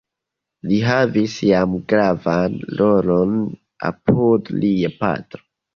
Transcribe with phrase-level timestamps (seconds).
[0.71, 3.39] Li havis jam gravan rolon
[3.93, 5.49] apud lia patro.